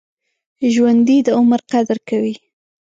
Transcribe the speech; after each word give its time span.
ژوندي 0.73 1.17
د 1.25 1.27
عمر 1.37 1.61
قدر 1.71 1.97
کوي 2.09 2.35